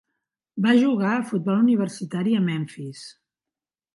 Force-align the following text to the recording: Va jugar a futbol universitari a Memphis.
Va 0.65 0.71
jugar 0.77 1.11
a 1.17 1.25
futbol 1.33 1.61
universitari 1.65 2.35
a 2.39 2.41
Memphis. 2.47 3.07